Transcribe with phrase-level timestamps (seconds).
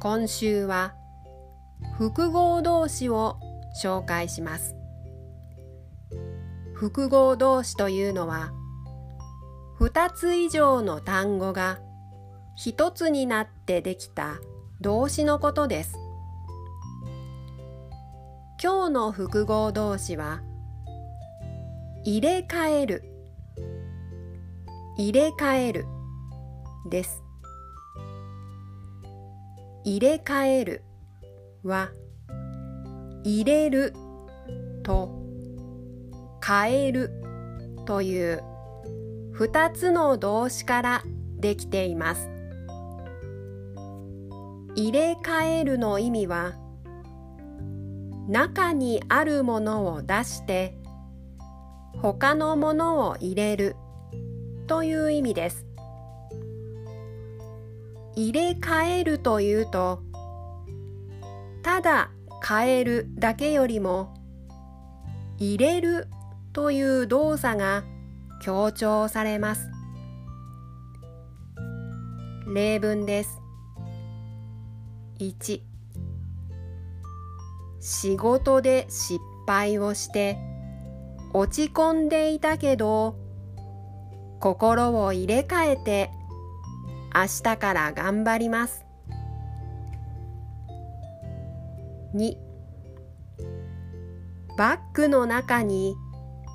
[0.00, 0.94] 今週は
[1.98, 3.38] 複合動詞を
[3.84, 4.74] 紹介します。
[6.72, 8.50] 複合動詞というのは
[9.78, 11.80] 2つ以上の単語が
[12.58, 14.36] 1つになってできた
[14.80, 15.94] 動詞のことです。
[18.62, 20.40] 今日の複合動詞は
[22.04, 23.04] 入れ替える。
[24.96, 25.84] 入れ替える
[26.88, 27.22] です。
[29.84, 30.82] 入れ替える
[31.62, 31.90] は
[33.24, 33.94] 入れる
[34.82, 35.10] と
[36.46, 37.10] 変える
[37.86, 38.42] という
[39.34, 41.02] 2つの動詞から
[41.38, 42.30] できています。
[44.76, 46.54] 入れ替えるの意味は
[48.28, 50.76] 中にあるものを出して
[52.00, 53.76] 他のものを入れる
[54.66, 55.69] という意味です。
[58.20, 60.02] 入れ替えるというと
[61.62, 62.10] ただ
[62.46, 64.14] 変えるだけよりも
[65.38, 66.06] 入れる
[66.52, 67.82] という動作が
[68.42, 69.70] 強調されます。
[72.46, 73.40] 例文です。
[75.18, 75.62] 1
[77.80, 80.36] 仕事で失敗をして
[81.32, 83.16] 落ち込んでいたけど
[84.40, 86.10] 心を入れ替えて
[87.14, 88.84] 明日から頑張ります。
[92.14, 92.36] 2
[94.56, 95.96] バッグの中に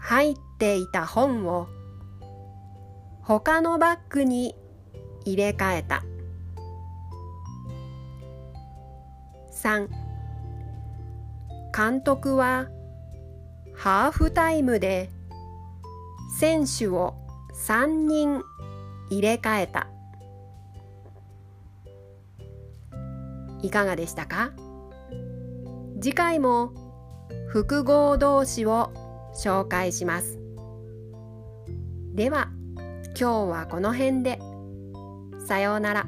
[0.00, 1.66] 入っていた本を
[3.22, 4.54] 他のバッグに
[5.24, 6.02] 入れ替えた。
[9.52, 9.88] 3
[11.76, 12.68] 監督は
[13.74, 15.10] ハーフタイムで
[16.38, 17.14] 選手を
[17.66, 18.42] 3人
[19.10, 19.88] 入れ替えた。
[23.66, 24.52] いかがでしたか？
[26.00, 26.72] 次回も
[27.48, 28.92] 複合動詞を
[29.34, 30.38] 紹介します。
[32.14, 32.50] では
[33.18, 34.38] 今日はこの辺で。
[35.48, 36.06] さようなら。